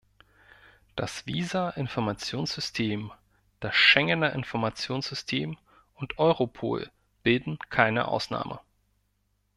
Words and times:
Das 0.95 1.27
Visa-Informationssystem, 1.27 3.11
das 3.59 3.75
Schengener 3.75 4.33
Informationssystem 4.33 5.59
und 5.93 6.17
Europol 6.17 6.89
bilden 7.21 7.59
keine 7.69 8.07
Ausnahme. 8.07 8.59